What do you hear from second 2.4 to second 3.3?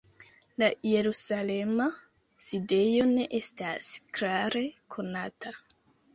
sidejo ne